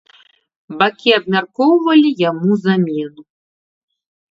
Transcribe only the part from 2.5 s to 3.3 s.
замену.